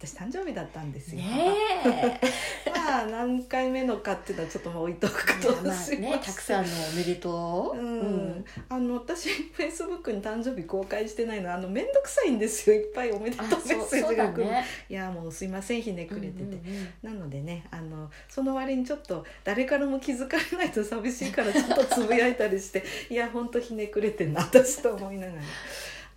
[0.00, 1.22] 私誕生日だったんですよ、
[2.72, 12.76] まあ何回目のかっていうのはちょっとまあ置いとくこといやまねたくさんのおめでとう、うん、あの私フェイスブックに誕生日公開してないのあの面倒くさいんですよ。
[12.76, 14.64] いっぱいおめでとうあメッセージが来る、だね。
[14.88, 16.56] いやもうすいませんひねくれてて、うんうん
[17.02, 17.18] うん。
[17.18, 25.42] なのでねあのその割にちょっと誰からも気づかれないと寂しいからちょっとつぶやいたりして いやほんとひねくれてんな私と思いながら。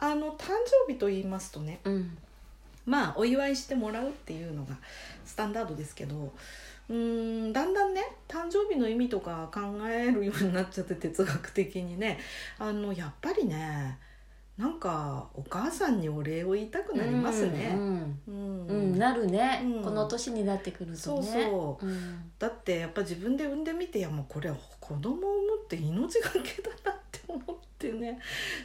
[0.03, 0.47] あの誕
[0.87, 2.17] 生日と言いますとねうん
[2.91, 4.75] まあお祝いしてもらうっていうのが
[5.23, 6.33] スタンダードですけど
[6.89, 12.19] うーんだんだんね誕生日の意味とか考えるようになっちゃって哲学的にね。
[12.59, 13.97] あのやっぱりね
[14.57, 17.71] なんかお母さんにお礼を言いたくなりますね。
[17.73, 19.83] うんうんうん、なるね、うん。
[19.83, 20.97] この年になってくるとね。
[20.97, 21.85] そうそう。
[21.87, 22.31] うん。
[22.37, 28.19] だってやっぱ自分で産んでみていやもうこれは子供を産むって命がけだなって思ってね。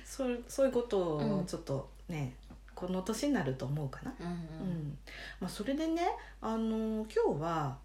[0.05, 2.35] そうそういうことをちょっとね、
[2.77, 4.15] この年になると思うかな。
[4.21, 4.99] うんうん。
[5.41, 6.03] まあ、それでね、
[6.41, 7.79] あの今日は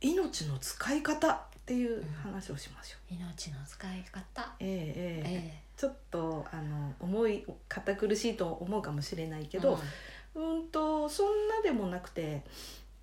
[0.00, 3.14] 命の使い方っていう話をしましょう。
[3.14, 4.54] 命の使い方。
[4.60, 5.60] ええええ。
[5.60, 9.78] えちょっとあの重い堅苦しいと思うかもしれないえけど、
[10.34, 12.42] うん、とそんなでもなくて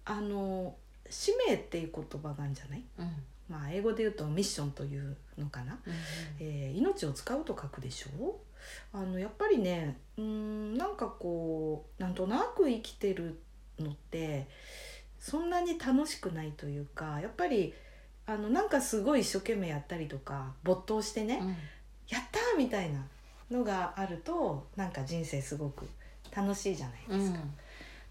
[0.06, 0.76] あの
[1.10, 3.14] 使命っていう言葉があるんじゃない、うんうん。
[3.50, 5.94] まあ、英語で言うとミッションというのかな、うん
[6.40, 8.40] えー命を使うと書くでしょ？
[8.94, 13.40] あのやっぱりねうんなんかこうなんとなく生きてる
[13.80, 14.48] のって
[15.20, 17.74] そんなに楽しくないというかやっぱり
[18.28, 21.56] あのなんかすごい一生懸命やったりとか没頭してね、うん。
[22.08, 23.06] やったーみたいな
[23.50, 25.88] のがあるとなんか人生すごく
[26.36, 27.40] 楽しいじゃないですか。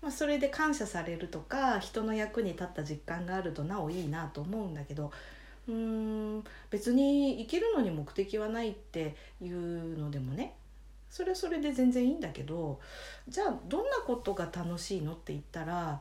[0.01, 5.13] まあ、それで感謝されるとか人の役に立った実感があるとなおいいなと思うんだけど
[5.69, 6.45] うーん。
[6.71, 10.55] 別に生きるのに目的はないっていうのでもね。
[11.11, 12.79] それはそれで全然いいんだけど
[13.27, 16.01] じゃあどんなことが楽しいのって言ったら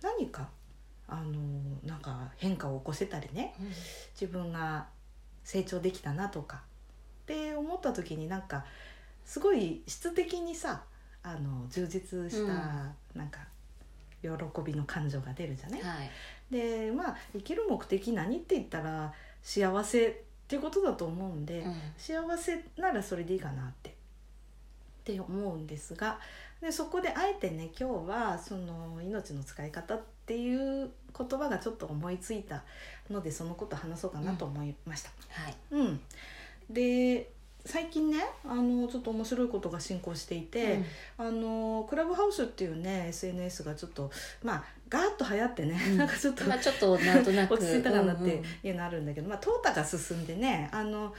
[0.00, 0.48] 何か
[1.06, 1.34] あの
[1.84, 3.54] なんか変化を起こせたりね。
[3.60, 3.66] うん
[4.18, 4.86] 自分が
[5.44, 6.60] 成長できたなとかっ
[7.26, 8.64] て思った時になんか
[9.24, 10.82] すごい質的にさ
[11.22, 12.94] あの充実した、うん。
[13.14, 13.40] なんか
[14.22, 14.30] 喜
[14.64, 16.10] びの感情が出るじゃない、はい
[16.50, 19.12] でまあ生きる目的何って言ったら
[19.42, 20.14] 幸せっ
[20.48, 21.74] ていうことだと思うんで、うん。
[21.96, 23.90] 幸せならそれでいいかなって。
[23.90, 23.94] っ
[25.06, 26.18] て思うんですが
[26.60, 32.64] でそこであえてね今日はその命の使い方っていう言葉がちょっと思いついた
[33.08, 35.10] のでそのこと話そうかなと思いました。
[35.30, 35.54] はい。
[35.70, 36.00] うん、
[36.68, 37.30] で
[37.66, 38.18] 最近ね
[38.48, 40.78] あのちょっと面白いことが進行していて、
[41.18, 44.10] あのクラブハウスっていうね SNS がちょっと
[44.42, 45.96] まあガーッと流行ってね、うん。
[45.98, 47.54] なんかちょっとまあちょっとなんとなく。
[47.54, 51.12] 落ち着いたかなっうんていうのあるんだけど、まあ淘汰が進んでねあの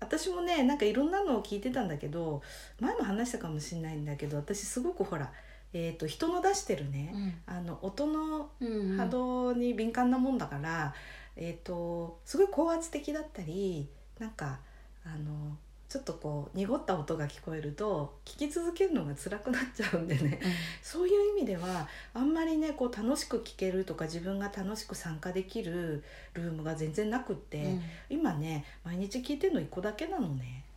[0.00, 2.42] 私もねなんかいろんなのを聞いてたんだけど
[2.78, 5.32] 前も話したかもしれないんだけど私すごくほら、
[5.72, 8.96] えー、と人の出してるね、あの音のうんうん。
[8.98, 10.94] 波動に敏感なもんだから、
[11.36, 14.58] えー、とすごい高圧的だったりなんか
[15.04, 15.56] あの
[15.88, 20.40] ちょっとこう濁った音が聞こえると聞き続けるのが辛くなっちゃうんでね。
[20.80, 26.02] そういう意味ではあんまりねこう楽しく聞けるとか自分が楽しく参加できる
[26.32, 27.82] ルームが全然なくって、うん。
[28.08, 30.64] 今ね毎日聞いてるの1個だけなのね。
[30.66, 30.68] う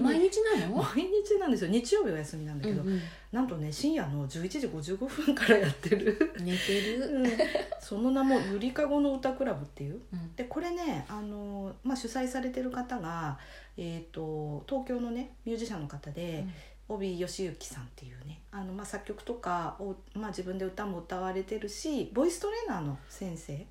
[0.00, 0.76] ん毎日なの？
[0.82, 1.70] 毎日なんですよ。
[1.70, 3.00] 日曜日は休みなんだけど、うんうん。
[3.30, 6.32] なんとね深夜の11時55分からやってる。
[6.40, 7.04] 寝てる。
[7.20, 7.30] うん。
[7.80, 10.00] その名も「ゆりかごの歌クラブ」っていう。
[10.10, 10.34] うん。
[10.36, 13.38] でこれねあの、まあ、主催されてる方が、
[13.76, 16.46] えー、と東京のねミュージシャンの方で、
[16.88, 23.66] 帯義行さんっていうねあの、まあ、作曲とかを、まあ、自分で歌も歌われてるしボイストレーナーの先生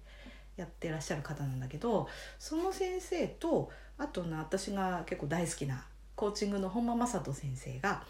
[0.56, 2.08] やってらっしゃる方なんだけど
[2.40, 5.86] その先生とあとな私が結構大好きな
[6.16, 8.04] コーチングの本間正人先生が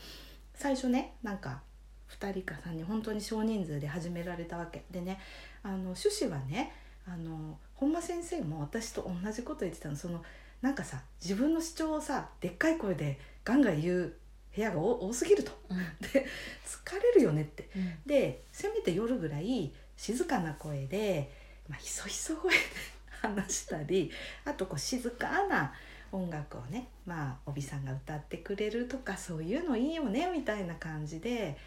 [0.53, 1.61] 最初ねなんか
[2.09, 4.83] 2人か3人本当に少人数で始められたわけ。
[4.91, 5.19] でね
[5.63, 6.73] あの趣旨はね
[7.07, 9.95] あの本間先生も私と同じこと言ってたの。
[9.95, 10.23] その
[10.63, 14.13] なんかさ自分の主張をさでっかい声でガンガン言う
[14.55, 15.51] 部屋が多多すぎると。
[15.69, 15.77] うん。
[15.99, 16.25] で
[16.65, 17.69] 疲れるよねって。
[17.75, 17.97] うん。
[18.05, 21.29] でせめて夜ぐらい静かな声で、
[21.67, 22.59] まあ、ひそひそ声で
[23.21, 24.09] 話したり
[24.45, 25.73] あとこう静かな
[26.13, 31.57] 音楽をねまあ帯さんが歌ってくれるとかそういうのいいよねみたいな感じで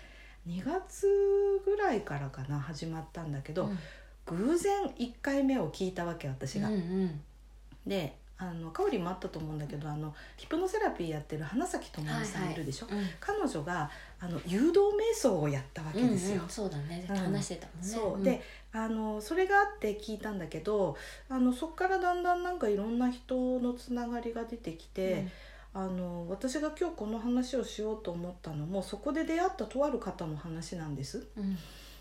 [0.48, 1.06] 2月
[1.66, 3.78] ぐらいからかな始まったんだけど、うん。
[4.24, 6.68] 偶然1回目を聞いたわけ私が。
[6.68, 7.20] うんうん。
[7.86, 13.04] であの香りもあったと思うんだけどあのヒプノセラピーやってる花咲智美さんいるでしょ、うん。
[13.18, 13.90] 彼女が
[14.20, 16.36] あの誘導瞑想をやったわけですよ。
[16.36, 17.06] うんうんそうだね。
[17.08, 17.88] うん話してたもんね。
[17.88, 18.22] そう、ん。
[18.22, 18.42] で
[18.72, 20.96] あのそれがあって聞いたんだけど
[21.30, 25.26] あのそこからだんだんなんかいろんな人のつながりが出てきて、
[25.72, 31.26] あの私が今日この話をしようと思ったのもそこで出会ったとある方の話なんです。
[31.36, 31.56] うん。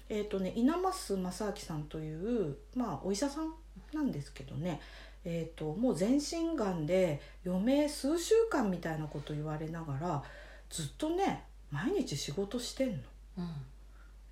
[0.08, 3.54] えーとね、稲増正明さんという、まあ、お医者さん
[3.94, 4.80] なんですけどね、
[5.26, 10.24] えー、ともう全身がんで余命数週間みたいなこと言われながら
[10.70, 12.96] ずっとね毎日仕事してんの。
[13.40, 13.50] うん。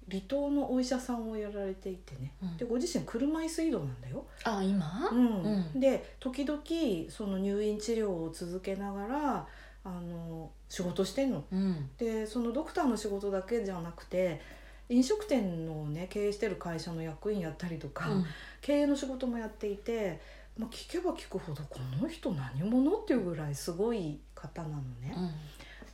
[0.10, 2.57] 離島のお医者さんをやられていてね、うん。
[2.57, 4.25] でご自身車椅子移動なんだよ。
[4.44, 5.10] あ今？
[5.12, 5.44] うん。
[5.74, 5.80] うん。
[5.80, 6.62] で時々
[7.10, 9.48] その入院治療を続けながら
[9.86, 11.44] あの仕事してんの。
[11.51, 11.90] うん。
[11.98, 14.42] でそのドクターの仕事だけじゃなくて
[14.90, 18.25] 飲食店のね経営してる会社の役員やったりとか、うん。
[18.62, 20.19] 経営の仕事もやっていて、
[20.57, 25.15] まあ、聞けば聞くほどこの人何者っていうぐらいすごい方なのね。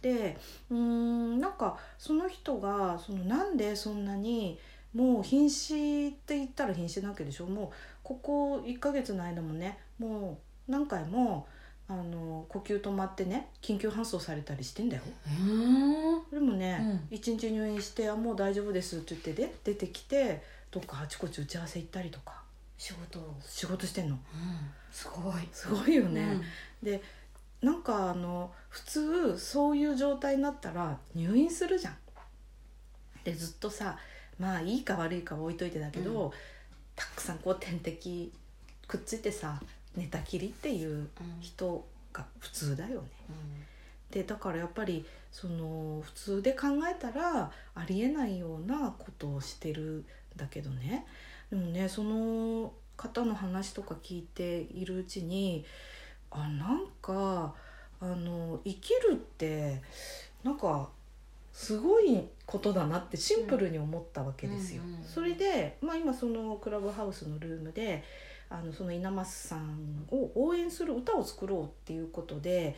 [0.01, 0.37] で
[0.69, 4.57] うーんなんかその人がそのなんでそんなに
[4.93, 7.45] もう瀕死って言ったら瀕死なわけでしょ。
[7.45, 7.69] もう
[8.03, 11.47] ここ1ヶ月の間もねもう何回も
[11.87, 15.03] あの呼吸止まってね緊急搬送されたりしてんだよ。
[15.25, 22.38] うんでもね、う一日入院して「あもう大丈夫です」って言ってで出てきてどっかあちこち打ち合わせ行ったりとか
[22.79, 24.15] 仕事を仕事してんの。
[24.15, 24.21] うん。
[24.89, 25.47] すごい。
[25.51, 26.41] すごいよね。
[26.81, 27.03] で
[27.61, 31.97] なんかあの普通そういう状態になったら入院するじゃん。
[33.25, 33.97] でずっとさ
[34.39, 36.31] まあいいか悪いかは置いといてだけど、う
[36.95, 38.31] たくさんこう点滴
[38.87, 39.61] くっついてさ
[39.95, 41.09] 寝たきりっていううん。
[41.41, 43.07] 人が普通だよね。
[43.29, 43.65] うん。
[44.09, 50.05] でだからやっぱりその普通で考えたらありえないようなことをしてるん
[50.37, 51.05] だけどね
[51.49, 55.65] でもねその方の話とか聞いているうちに
[56.31, 57.53] あなんか
[58.01, 59.81] あの生きるって
[60.43, 60.89] なんか
[61.51, 64.81] すごいことだなってシンプルに思ったわけですよ。
[65.05, 68.03] それで、まあ、今そのクラブハウスのルームで
[68.49, 72.75] あのその稲増さんを応援する歌を作ろうっていうことで、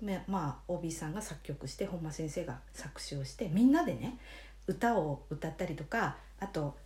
[0.00, 4.18] めまあ OB さんが作曲して本間先生が作詞をしてみんなでね
[4.66, 6.76] 歌を歌ったりとかあと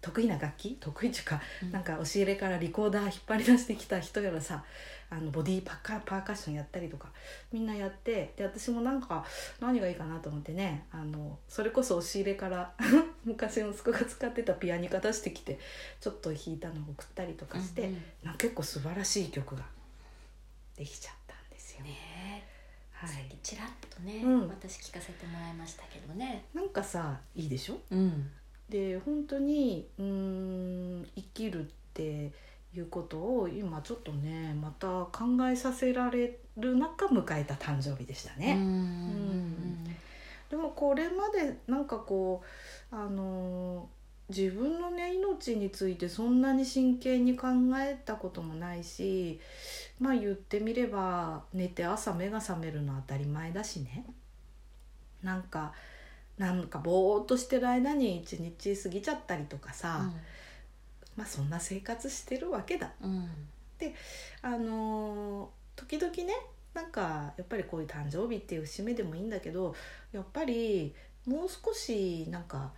[0.00, 0.76] 得意な楽器？
[0.80, 1.72] 得意っていうか、うん。
[1.72, 4.64] なんか押し入れからリコーダー引っ張り出してきた人やらさ
[5.10, 7.08] あのボディーパッカパーカッションやったりとか
[7.52, 9.24] みんなやってで私もなんか
[9.60, 12.74] 何がいいかなと思ってねあのそれこそ押し入れから
[13.24, 15.58] 昔の息子が使ってたピアニカ出してきて
[16.00, 18.02] ちょっと弾いたのを送ったりとかして、うんうん。
[18.24, 19.64] なんか結構素晴らしい曲が
[20.76, 21.82] できちゃったんですよ。
[21.84, 22.42] ね
[23.02, 23.06] え。
[23.06, 24.48] さっはい、きちらっとねうん。
[24.48, 26.44] 私聞かせてもらいましたけどね。
[26.52, 27.78] なんかさいいでしょ？
[27.90, 28.30] うん
[28.68, 32.32] で本当にうーん生きるって
[32.74, 38.54] いうことを今ちょっとねまた考えさせられる中迎えた誕生日でしたね。
[38.54, 39.84] うん
[40.50, 42.42] でもこれまでなんかこ
[42.92, 43.96] うあのー
[44.28, 47.46] 自分のね命についてそんなに真剣に考
[47.78, 49.38] えたこともないし
[50.00, 54.04] まあ言ってみれば寝て朝目が覚めるのは当たり前だしね。
[55.22, 55.72] なんか
[56.38, 60.10] なんかぼーっとしてる間に一日過ぎちゃったりとかさ、
[61.16, 62.92] まあそんな生活してるわけだ。
[63.02, 63.28] うんうん
[64.42, 66.34] あのー時々ね
[66.74, 69.74] なんかやっぱりこういう誕生日っていう節目でもいいんだけど
[70.12, 70.94] やっぱり
[71.26, 72.70] もう少しなんか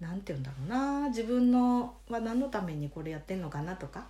[0.00, 4.06] なんて言うんだろうな自分のは何のためにこれやってんのかなとか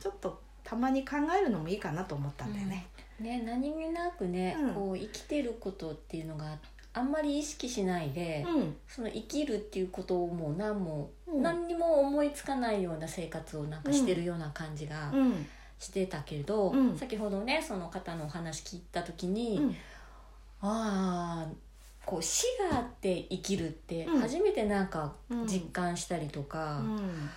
[0.00, 2.86] ちょっとたまに考えるのもいいかなと思ったんだよね。
[3.20, 6.58] ね何気なくね、うんこう生きてることっていうのがあ
[7.00, 8.76] んまり意識しないで、うん。
[8.88, 11.42] その生きるっていうことをもう何も、うん。
[11.42, 15.46] 何にも思いつかないような生活をなんかしてるような感じがうん。
[15.78, 16.98] してたけど、うん。
[16.98, 19.76] 先ほどねその方のお話聞いた時に、うん。
[20.60, 21.48] ああ
[22.04, 24.20] こう死があって生きるってうん。
[24.20, 25.46] 初めてなんかうん。
[25.46, 27.30] 実感したりとか、うん。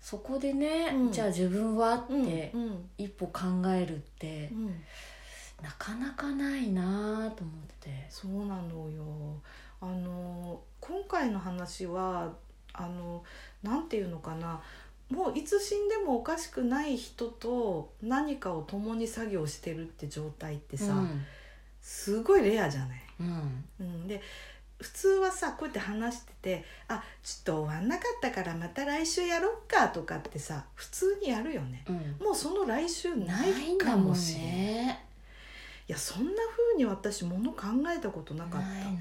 [0.00, 1.12] そこでね、うん。
[1.12, 2.24] じゃあ自分はっうん。
[2.24, 2.88] てうん。
[2.96, 3.42] 一歩考
[3.74, 4.74] えるって、うん
[5.62, 8.06] なかなかないなぁと思ってて。
[8.10, 9.04] そうなのよ
[9.80, 12.32] あの今回の話は
[12.72, 13.22] あの
[13.62, 14.60] なんていうのかな
[15.10, 21.24] もういつ死んでもおかしくない人と何かを共に作業してるって状態ってさ、うん
[21.80, 22.98] すごいレアじゃない？
[23.20, 24.20] うんうん、で
[24.80, 31.84] 普通はさこうやって話してて「あちょっと終わんなかったからまた来週やろっか」とかってさ普通にやるよね。
[31.88, 34.98] うんもうその来週なないいかんだもんもしれない。
[35.92, 37.66] やそんな風に私もの考
[37.96, 38.66] えたことなかった。
[38.66, 38.96] ないない。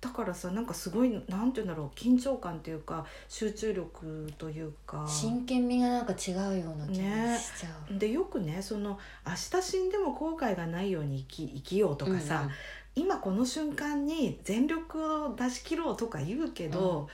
[0.00, 5.06] だからさなんかすごいなんて言うんだろう緊張感っていうか集中力というか。
[5.08, 12.50] 真剣味がなんか違うような気がしちゃう、でよくねその明日死んでも後悔がないように生き生きようとかさ、
[12.94, 17.08] 今この瞬間に全力を出し切ろうとか言うけど、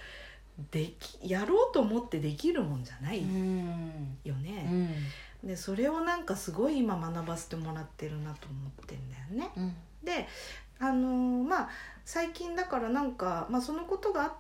[0.72, 4.18] できやろうと思ってできるもんじゃないうん。
[4.24, 4.62] ようね。
[4.62, 4.88] ん
[5.42, 9.50] でそれをなんかすごい今学ばせてもらってるなと思ってんだよね。
[9.56, 10.26] うんで
[10.78, 11.68] あのーまあ
[12.06, 14.32] 最近だからなんか、まあ、そのことがあっ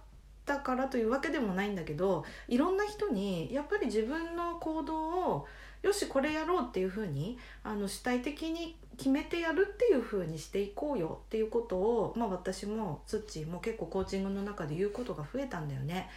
[0.46, 5.46] たからというわけでもないんだけどいろんな人にやっぱり自分の行動を
[5.82, 16.10] よしこれやろうっていうふうにあの主体的に決めてやるっていうふうにしていこうよっていうことを、まあ、私もツッチーも結構コーチングの中で言うことが増えたんだよね。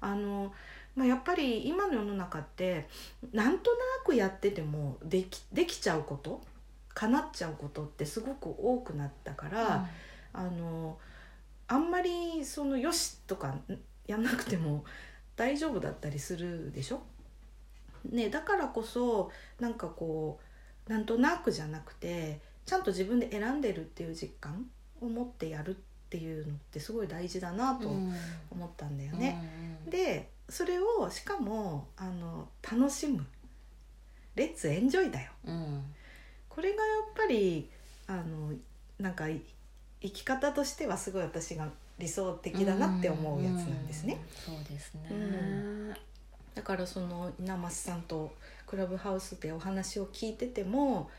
[0.00, 0.52] あの
[0.96, 2.88] まあ、やっぱり今の世の中って
[3.32, 6.40] なんとなくやっててもできできちゃうこと
[6.94, 9.86] 叶っちゃうことってすごく多くなったから、
[10.32, 10.96] あの
[11.68, 13.62] あんまりそのよしとかん
[14.06, 14.84] やんなくても
[15.36, 17.02] 大丈夫だったりするでしょ、
[18.10, 20.40] ね、だからこそなんかこ
[20.88, 24.66] うなんとなくじゃなくてちゃんと自分で選んでるっていう実感
[25.02, 25.74] を持ってやるっ
[26.08, 28.14] ていうのってすごい大事だなとうん。
[28.50, 29.38] 思ったんだよね。
[29.84, 29.90] うん。
[29.90, 33.26] でそれをしかもあの楽しむ。
[34.36, 35.32] レッツエンジョイだよ。
[35.46, 35.82] うん。
[36.48, 37.70] これがやっぱり
[38.06, 38.52] あの
[38.98, 39.40] なんかい
[40.02, 44.20] 生き方としてはすごい私が理想的だなって思うやつなんですね。
[44.48, 44.54] うん。
[44.56, 45.94] そうですね、うん。
[46.54, 48.34] だからその稲増さんと
[48.66, 51.10] クラブハウスでお話を聞いてても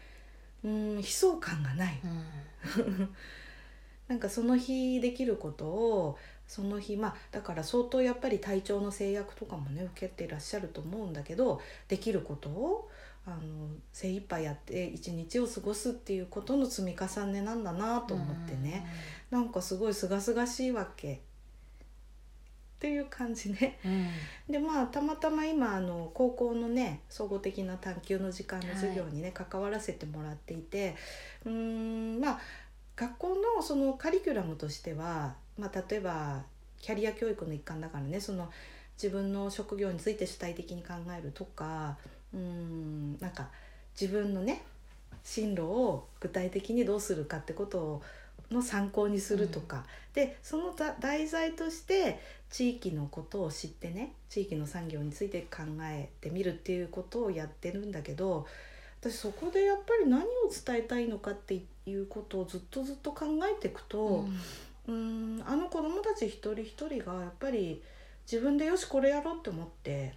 [0.64, 2.00] うん悲壮感がない。
[2.04, 3.10] うん。
[4.08, 12.90] なんかその日できることをその日まあだから相当やっぱり体調の制約とかもね受けていらっしゃると思うんだけどできることを
[13.26, 13.38] あの
[13.92, 18.88] 精一杯やって一日を過ごすっていうことの積み重ねなんだなと思ってね、
[19.30, 21.20] なんかすごい清々しいわけっ
[22.80, 23.80] ていう感じね。
[23.84, 24.08] うん。
[24.50, 30.96] でまあたまたま今あの高校のね総合的な探究の時間の授業にね、関わらせてもらっていて
[31.44, 32.40] うーんまあ
[32.96, 36.44] 学校のそのカリキュラムとしては、まあ、例えば
[36.80, 38.50] キャリア教育の一環だからねその
[39.02, 41.98] 自分の職業について主体的に考えるとか
[42.34, 43.50] うーんなんか
[44.00, 44.64] 自分のね
[45.24, 48.02] 進路を具体的にどうするかってこと
[48.52, 49.84] の参考にするとか、
[50.14, 58.48] でそのだ題材として地域のことを知ってね地域の産業について考えてみるっていうことをやってるんだけど
[59.02, 60.26] 私そこでやっぱり何を
[60.66, 67.82] 伝えたいのかっていうことをずっとずっと考えていくと、うーんあの子どもたち一人一人がやっぱり
[68.30, 70.16] 自分でよしこれやろうって思って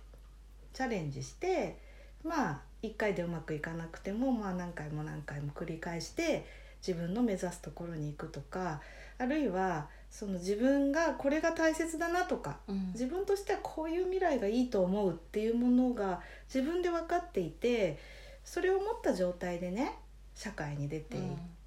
[0.73, 1.79] チャレンジして
[2.25, 6.47] まあ1回でうまくいかなくても、まあ、何回も何回も繰り返して
[6.87, 8.81] 自分の目指すところに行くとか
[9.19, 12.91] あるいはその自分がこれが大切だなとかうん。
[12.93, 16.21] 自分としてはこういう未来がいいと思うっていうものが
[16.53, 17.99] 自分で分かっていて
[18.45, 19.95] それを持った状態でね
[20.35, 21.23] 社会に出ていっ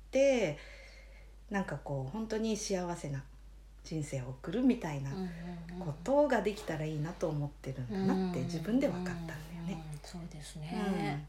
[0.09, 0.57] て、
[1.53, 3.21] なんかこう本当に幸せな
[3.83, 5.11] 人生を送るみたいな
[5.79, 9.35] ことができたらいいなと思ってるんだなって自分で分かったんだよ
[9.67, 9.83] ね。
[9.93, 10.63] うんそうですうん。
[10.63, 11.27] ね、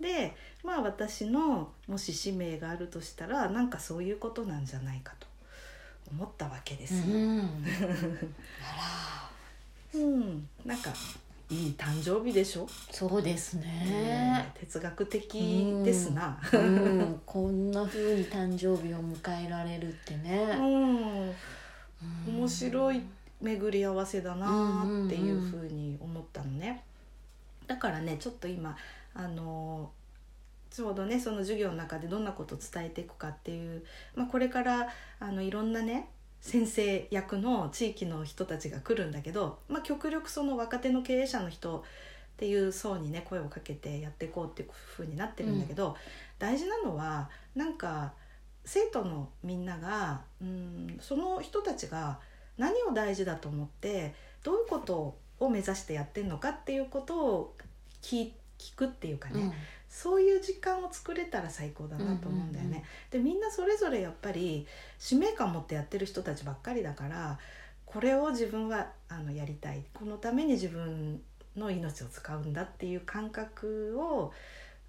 [0.00, 0.34] で
[0.64, 5.26] まあ私のもし使命があるとしたらなんかそういうことなんじゃないかと
[6.10, 7.14] 思ったわけですよ。
[7.14, 7.64] うん。
[8.62, 9.30] あ
[9.92, 10.94] うん、なんか
[11.50, 16.38] いい誕生日でしょ、らそうですうんね、哲学的ですな。
[16.52, 21.34] うん、こんな風に誕生日を迎えられるってうね、ん、うん。
[22.26, 23.02] 面白い
[23.40, 26.84] 巡り合わせだなっていうふうに思ったのね。
[27.66, 28.76] だからねちょっと今
[29.14, 29.90] あの
[30.70, 34.88] ちょうどねその授業の中でどんなことを伝えていくかっていう、まあ、これから
[35.20, 36.08] あのいろんなね
[36.40, 41.82] 先生役の地域の人たちが来るんだけど、まあ、極力その若手の経営者の人っ
[42.36, 45.96] ていう層にね声をかけてやっていこうっていうふうになってるんだけど、
[46.38, 48.12] 大事なのはなんか
[48.64, 52.20] 生徒のみんながうんその人たちが
[52.56, 54.14] 何を大事だと思って
[54.44, 57.56] どういうことを目指してやってるのかっていうことを
[58.02, 59.52] 聞聞くっていうかね、うん
[59.88, 62.68] そういう時間を作れたら最高だなと思うんだよね。
[62.68, 64.66] うんうんうんでみんなそれぞれやっぱり
[64.98, 67.38] 使命感持ってやってる人たちばっかりだから
[67.86, 69.82] これを自分はあのやりたい。
[69.94, 71.22] このために自分
[71.56, 74.32] の命を使うんだっていう感覚を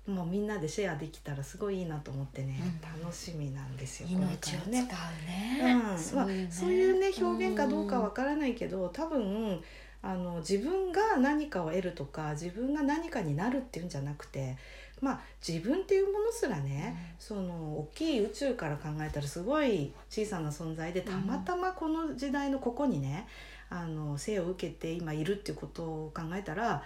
[0.06, 3.02] もうみんなでシェアできたらすごいいいなと思ってね、うん。
[3.04, 4.10] 楽しみなんですよ。
[4.10, 4.82] 命を使うね。
[4.82, 5.80] ね、うん。
[5.84, 9.62] まあ、そういうねそういうね表現かどうかわからないけど、多分
[10.02, 14.58] あの自分が何かを得るとか自分が何かになるっていうんじゃなくて
[15.02, 23.28] まあ自分っていうものすらね、その大きい宇宙から考えたらすごい小さな存在でたまたまこの時代のここにね
[23.70, 26.84] あの生を受けて今いるっていうことを考えたら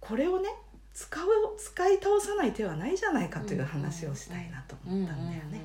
[0.00, 0.48] これをね
[0.92, 1.26] 使う
[1.58, 5.60] 使い倒さない手はないじゃないかという話をしたいなと思ったんだよね。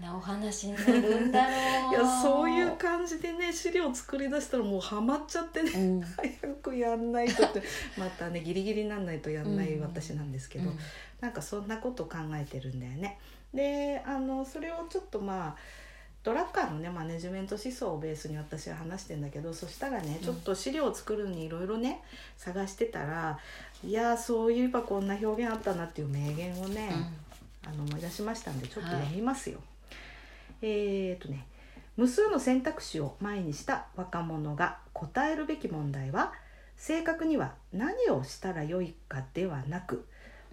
[0.00, 1.90] どんなお話になるんだろう。
[1.94, 6.00] いやそういう感じでね資料作り出したらもうハマっちゃってね、うん。
[6.00, 7.62] 早くやんないとって。
[7.96, 10.78] またねギリギリになんないとやんない私なんですけど、うん。
[11.20, 13.18] なんかそんなこと考えてるんだよね。
[13.54, 15.56] であのそれをちょっとまあ
[16.22, 20.24] ドラッカーのねマネジメント思想をベースに私は話してんだけどそしたらねうん。
[20.24, 22.02] ちょっと資料を作るのにいろいろね
[22.36, 23.38] 探してたら
[23.84, 26.92] いやそういえばこんな表現あったなっていう名言をね、
[27.64, 29.60] あの思い出しましたんでちょっと読みますよ。
[30.62, 31.46] えー、とね
[31.96, 36.32] 無数の選択肢を前にした若者が答えるべき問題は
[36.76, 40.06] 正確には何をしたらよいかではなく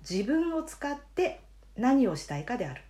[0.08, 1.42] 自分を使って
[1.78, 2.82] 何をしたいかである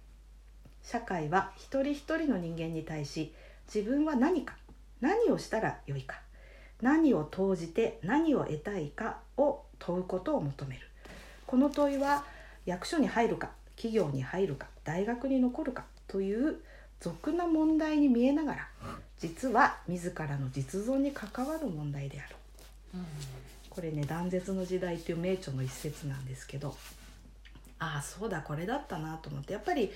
[0.82, 3.34] 社会は一人一人の人間に対し
[3.74, 4.56] 自分は何か
[5.02, 6.20] 何をしたらよいか
[6.82, 10.82] 何を投じて何を得たいかを問うことを求める
[11.46, 12.26] この問いは
[12.66, 16.58] 役所に入るか企業に入るか大学に残るかという
[17.00, 18.68] 俗な問題に見えながら
[19.20, 22.36] 実は自らの実存に関わる問題である。
[23.70, 26.76] これね「断絶の時代」っていう名著の一節なんですけど。
[27.82, 29.54] ああそうだこれだったなと思って。
[29.54, 29.90] やっぱり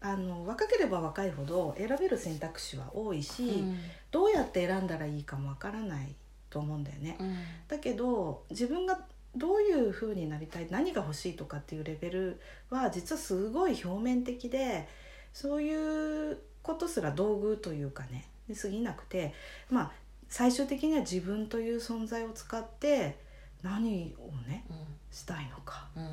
[0.00, 3.78] あの若ければ若いほど選べる選択肢は多いし、うん。
[4.10, 6.12] どうやって選んだらいいかもわからない
[6.50, 7.16] と思うんだよね。
[7.20, 7.36] うん。
[7.68, 8.98] だけど自分が
[9.36, 14.86] どういう風になりたい何が欲しいとかっていうレベルは実はすごい表面的で
[15.32, 19.32] そういうことすら道具というかねに過ぎなくて
[19.70, 19.92] まあ
[20.28, 23.18] 最終的には自分という存在を使って
[23.62, 24.64] 何をね
[25.10, 25.88] したいのか。
[25.96, 26.02] うん。
[26.04, 26.10] うん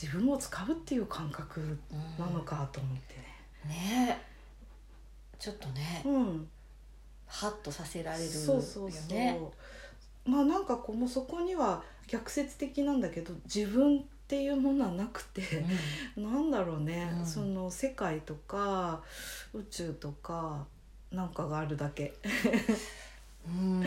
[0.00, 1.76] 自分を使うっていう感覚
[2.16, 3.14] なのかと思って
[3.68, 3.74] ね。
[3.74, 4.16] ね。
[4.22, 6.48] えちょっとねうん。
[7.26, 8.36] ハッとさせられるよね。
[8.36, 9.16] そうそうそ
[10.26, 10.30] う。
[10.30, 15.42] まあなんかこうもうそこには逆説的なんだけど自分っていうものはなくて、
[16.16, 17.26] なんだろうね、うん。
[17.26, 19.02] その世界とか
[19.54, 20.66] 宇宙とか
[21.12, 22.14] なんかがあるだけ。
[23.46, 23.86] うん。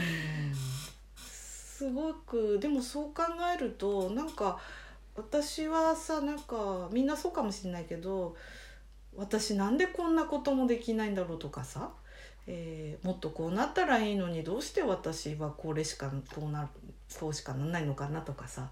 [1.16, 4.60] すごくでもそう考えるとなんか
[5.16, 8.36] 私はさなんかみんなそうかもしれないけど
[9.16, 11.92] 私なんでこんなこともできないんだろうとかさ、
[12.46, 16.68] えーもっとこうなったらいいのにどうして私はこれしかこうなる
[17.12, 18.72] そうしかなんないのかなとかさ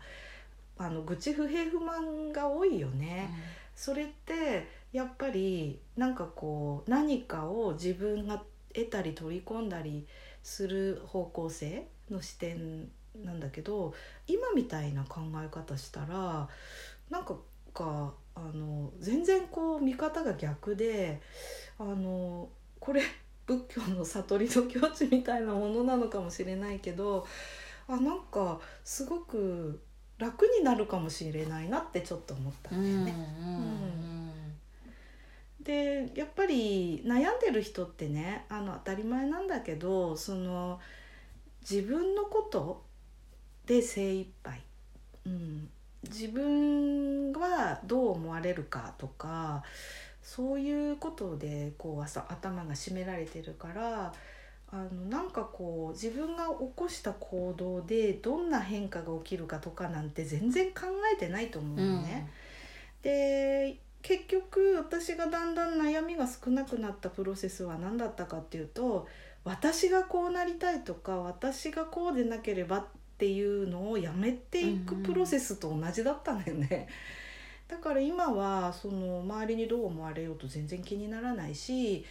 [0.77, 3.29] あの愚痴不平不満が多いよね。
[3.75, 8.41] それってやっぱりなんかこう何かを自分が
[8.73, 10.05] 得たり取り込んだり
[10.43, 12.89] する方向性の視点
[13.23, 13.93] なんだけど
[14.27, 16.49] 今みたいな考え方したら
[17.09, 17.35] なんか
[17.73, 21.21] かあの全然こう見方が逆で
[21.77, 22.49] あの
[22.79, 23.01] これ
[23.45, 27.25] 仏教の悟りの境地みたいなものなのかもしれないけど
[27.89, 29.81] あなんかすごく
[30.19, 33.25] 楽になるかもしれないなってちょっと思ったうんんだよね。
[33.39, 33.43] う
[35.63, 35.63] ん。
[35.63, 40.79] でやっぱり悩んでる人ってねあの当たり前なんだけどその
[41.61, 42.83] 自分のこと
[43.65, 44.61] で精一杯、
[45.25, 45.69] うん、
[46.03, 49.63] 自分はどう思われるかとか
[50.23, 54.13] そういうことでこう朝頭が占められてるから
[54.71, 62.29] あのなんかこう自分が起こした行動でどんな変化が起きるかとかなんて全然考えてないと思うのね。
[63.01, 69.07] で結局私がだんだん悩みが少なくなったプロセスは何だったかっていうと
[69.43, 72.85] 私がこうなりたいとか私がこうでなければっ
[73.17, 76.87] ていうのをやめていくうんうんプロセスと同じだったんだよね。
[77.67, 82.05] だから今はその周りにどう思われようと全然気にならないし、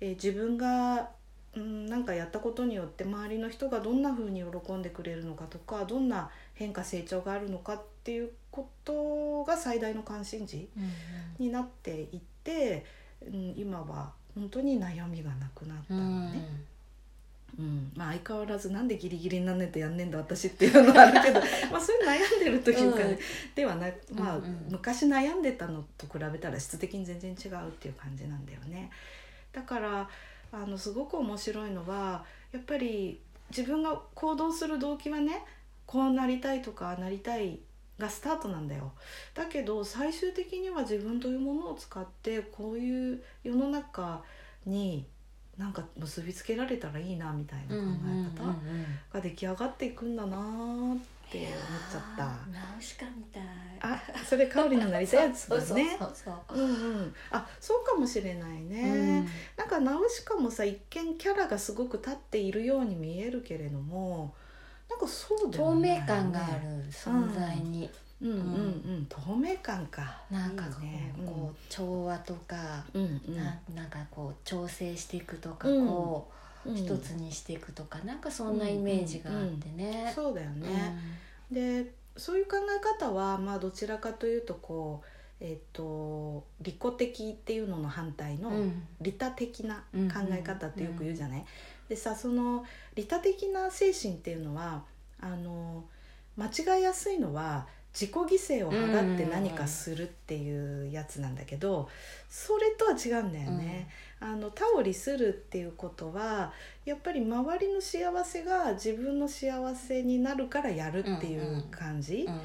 [0.00, 1.10] えー自分が
[1.56, 12.84] うん、なんかやったことによって周りの人がどんな風に喜んでくれるのかとかどんな変化成長があるのかっていうことが最大の関心事うんになっていって、
[13.26, 16.48] うん、今は本当に悩みがなくなったうんのね、
[17.58, 17.92] うん。
[17.94, 21.40] まあ、相変わらずなんでギリギリになんねんとやんねんだ私っていうのはあるけど
[21.70, 23.18] まあそういう悩んでるというか、うん。
[23.54, 24.66] ではなまあ、うんうん。
[24.70, 28.90] 昔悩んでたのと比べたら質的に全然違うっていう感じなんだよね。
[29.52, 30.08] だから
[30.62, 35.42] あのすごく面白いのはやっぱり自分が行動する動機はね
[35.86, 37.58] こうなりたいとかなりたい
[37.98, 38.92] がスタートなんだよ。
[39.34, 44.22] だけど最終的には自分というものを使ってこういう世の中
[44.66, 45.06] に
[45.56, 48.54] なんか結びつけられたらいいなみたいな考え方
[49.12, 51.50] が出来上がっていくんだなーって思っ
[51.90, 52.24] ちゃった。
[52.52, 53.42] ナウシカみたい。
[53.80, 55.98] あそれ香りのなりたやつだね。
[56.14, 56.66] そうんう
[57.02, 59.28] ん、あそうかもしれないね、うん。
[59.56, 64.34] なんかナウシカもさ一見キャラがすごく立っているように見えるけれども
[64.88, 67.90] なんかそうで透もない明感がある存在に、
[68.22, 68.30] うん。
[68.30, 68.40] うんう
[69.00, 70.22] ん透明感か。
[70.30, 71.14] なんかこう,、ね。
[71.26, 73.36] こう調和とか、うんうん。
[73.36, 75.86] ななんかこう調整していくとか、うん。
[75.86, 76.43] こううん
[76.74, 80.12] 一つにしていくとかなんかそんなイメージがあってね。
[80.14, 80.96] そうだよね、
[81.50, 85.06] でそういう考え方はまあどちらかというとこう
[85.40, 88.56] えっ、と利己的っていうのの反対の、うん。
[88.56, 91.44] うん利他的なうん考え方ってよく言うじゃない、
[91.88, 94.84] でさその利他的な精神っていうのは
[95.20, 95.84] あの
[96.36, 96.46] 間
[96.76, 101.88] 違いやすいのは自己犠牲を払って何かするっていうやつなんだけど、
[102.28, 103.88] それとは違うんだよね。
[104.18, 106.52] あの他を利するっていうことは
[106.84, 112.40] やっぱり周りの幸せが自分の幸せになるからやるっていう感じ、うん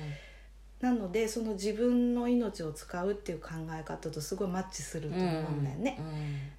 [0.82, 6.00] なのでその自分の命を使うっていう考え方とすごいマッチすると思うんだよね。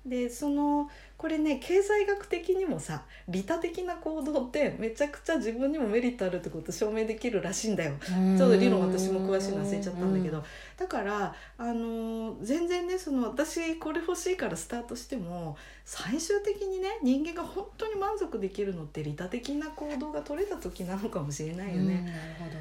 [0.05, 7.92] でそのこれね経済学的にもさ利他的な行動ってめちゃくちゃ自分にもメリットあるってこと証明できるらしいんだよ。
[8.11, 10.42] うんちょっと理論私も詳しいの忘れちゃったんだけど、
[10.78, 21.96] だからあのー全然ねその私これ欲しいからスタートしても最終的にね人間が本当に満足できるのって利他的な行動が取れた時なのかもしれないよね。
[21.96, 22.61] うんなるほど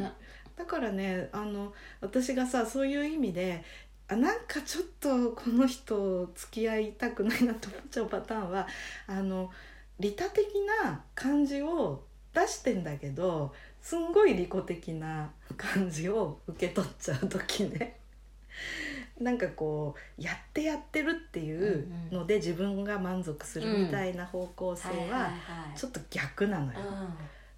[0.00, 0.12] ね。
[0.56, 3.62] だからねあの私がさそういう意味で
[4.08, 8.66] あなんかちょっとこの人付き合いたくないなと思っちゃうパターンは
[9.06, 9.50] あの
[9.98, 10.44] 利他的
[10.84, 17.96] な感じを出してんだけどすんごい利己的な感じを受け取っちゃう時ね。
[19.20, 25.30] なんかこうやってやってるっていうので自分が満足するみたいな方向性は
[25.74, 26.78] ちょっと逆なのよ。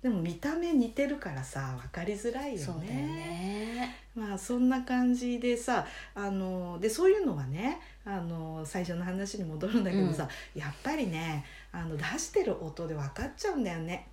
[0.03, 2.87] でも見た目似てるからさ分かりづらいよね。
[2.87, 3.97] ね。
[4.15, 14.09] まあそんな感じでさあのでそういうのはねあの最初の話に戻るんだけどさ、やっぱりねあの出してる音で分かっちゃうんだよね。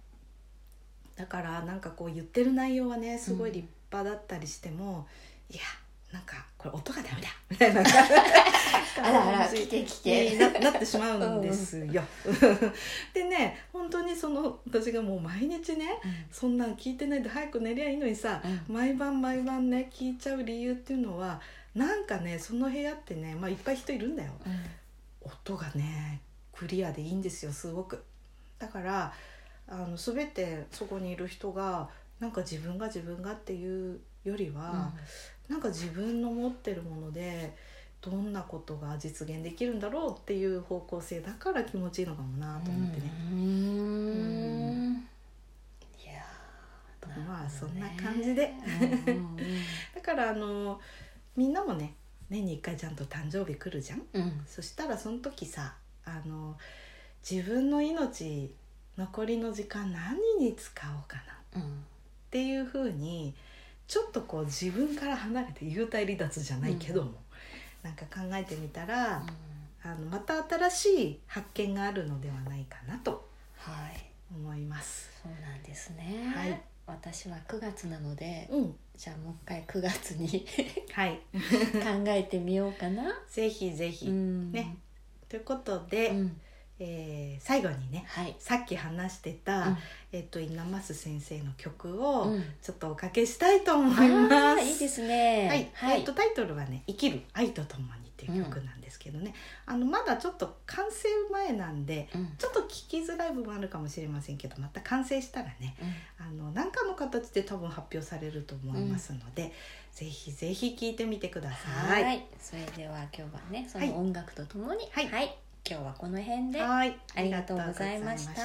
[1.16, 5.08] だからなんかこう言ってる内容はねすごい立派だったりしても、
[5.50, 5.62] いや
[6.16, 7.28] なんかこれ音がダメだ。
[7.50, 7.82] みたいな。
[9.04, 12.02] あらあら来て来てにななってしまうんですよ。
[13.14, 16.00] でね本当にその私がもう毎日ね
[16.32, 21.42] そんなん聞いてないで早く寝りゃいいのにさ、毎晩毎晩ね聞いちゃう理由っていうのは
[21.74, 24.32] なんかねその部屋ってね、まあ、いっぱい人いるんだよ。
[25.22, 26.22] 音がね
[26.54, 28.02] クリアでいいんですよすごく。
[28.58, 29.14] だから
[29.68, 34.92] あの全てそこにいる人がなんか自分が自分がっていうよりは、
[35.48, 37.56] なんか自分の持ってるもので
[38.02, 43.12] どんなことが実現できるんだろうっていう方向性だから気持ちいいのかもなと思ってね。
[43.32, 45.08] うん。
[46.00, 46.24] いや
[47.28, 48.54] まあそんな感じで。
[49.08, 49.36] うんうん
[49.96, 50.80] だからあの
[51.36, 51.96] みんなもね
[52.30, 54.04] 年に1回ちゃんと誕生日来るじゃん。
[54.14, 54.44] うん。
[54.48, 55.76] そしたらその時さ
[56.06, 56.58] あの
[57.28, 58.54] 自分の命
[58.98, 61.60] 残りの時間何に使おうかな。
[61.60, 61.86] っうん
[62.36, 63.34] ていうふうに
[63.88, 67.14] ちょっとこう自分から離れて幽体離脱じゃないけども、
[67.82, 69.24] なんか考えてみたら、
[69.82, 74.06] あのまた新しい発見があるのではないかなとはい。
[74.36, 75.10] 思います。
[75.24, 76.30] そうなんですね。
[76.36, 76.62] はい。
[76.86, 80.46] 私は9月なのでうん、じゃあもう一回9月に
[80.92, 83.04] はい、 考えてみようかな。
[83.30, 84.52] ぜひぜひ、うん。
[84.52, 84.76] ね。
[85.30, 86.42] ということで、うん
[86.80, 88.36] えー最後にねはい。
[88.40, 89.78] さっき話してた、うん。
[90.12, 92.44] えっと稲増先生の曲をうん。
[92.62, 94.64] ちょっとおかけしたいと思いあます。
[94.66, 95.48] ーいいですね。
[95.48, 96.00] はい、はい。
[96.00, 99.34] えっとタイトルはね「生きる愛とともに」っていう曲なんですけどね、
[99.66, 102.34] あのまだちょっと完成前なんでうん。
[102.38, 105.76] ちょっと聞きづらい部分あるかもしれませんけどまた完成したらね
[106.18, 109.52] あの何かの形で多分発表されると思いますので、
[109.94, 111.70] ぜひぜひ聴いてみてくださ。
[111.70, 112.22] はいい。
[112.40, 113.90] それでは今日はねそはい。
[113.90, 116.62] の音楽とともにはい今日はこの辺で。
[116.62, 118.34] はい、ありがとうございました。
[118.34, 118.38] 生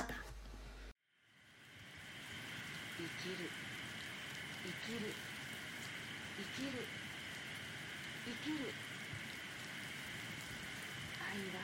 [3.20, 3.44] きる
[4.64, 5.12] 生きる
[6.40, 6.80] 生きる
[8.24, 8.72] 生きる
[11.20, 11.60] 愛は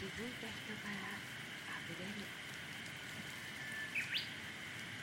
[0.00, 1.12] 気づいた人から
[1.84, 2.24] 溢れる。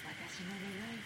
[0.10, 0.97] 私の願い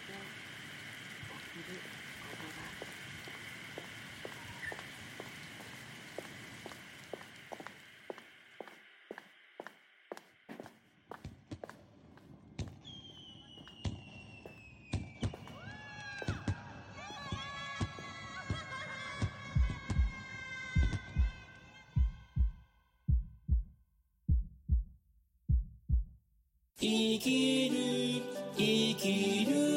[26.82, 28.24] 生きる
[28.58, 29.71] 生きる。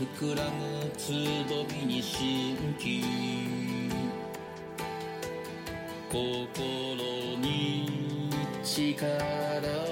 [0.00, 1.12] 膨らむつ
[1.46, 3.04] ぼみに新規
[6.10, 8.30] 心に
[8.64, 9.89] 力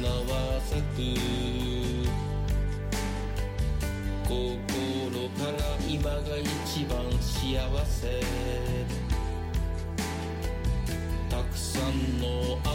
[0.00, 0.96] 花は咲く。
[4.28, 5.58] 心から
[5.88, 8.22] 今が一番幸せ。
[11.28, 12.26] たくさんの
[12.64, 12.70] 愛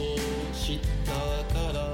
[0.00, 0.16] を
[0.54, 1.12] 知った
[1.52, 1.92] から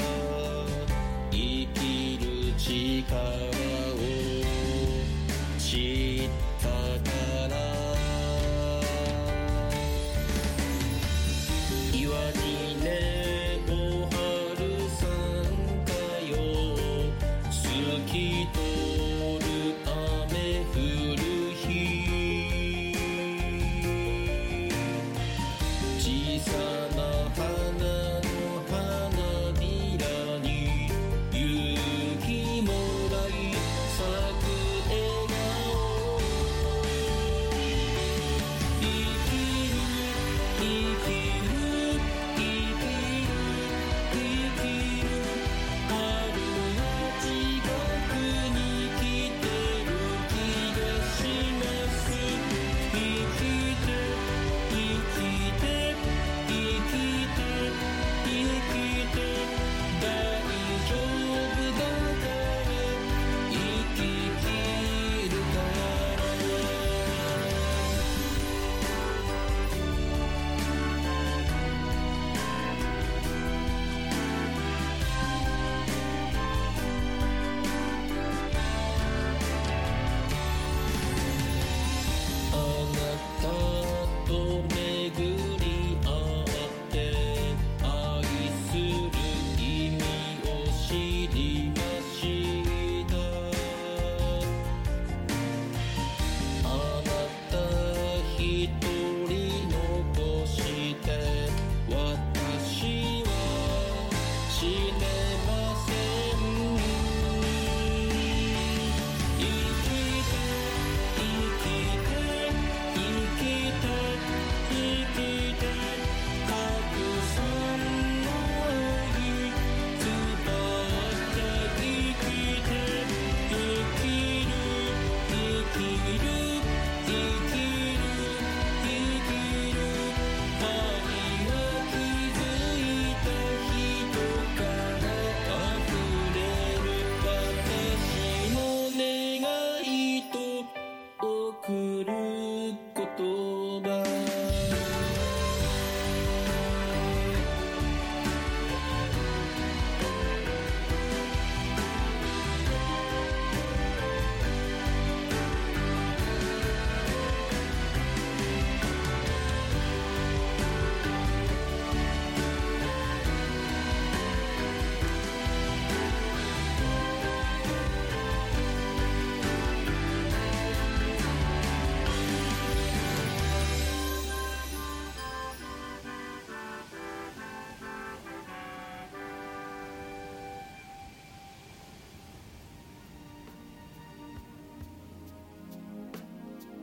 [1.32, 3.49] 生きる力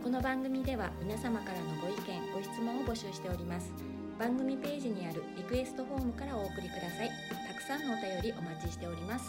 [0.08, 3.74] この番組では皆様からのご意見ご質問を募集しております。
[4.17, 7.12] 番組ページにあるリクエストフォームからお送りください。
[7.46, 9.26] たくさんのお便りお待ちしております。